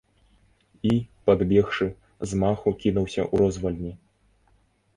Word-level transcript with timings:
І, 0.91 0.93
падбегшы, 1.29 1.87
з 2.31 2.41
маху 2.45 2.75
кінуўся 2.81 3.21
ў 3.33 3.45
розвальні. 3.45 3.95